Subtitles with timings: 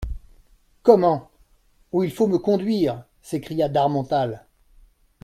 [0.81, 1.29] Comment!
[1.91, 3.05] où il faut me conduire!
[3.21, 4.47] s'écria d'Harmental.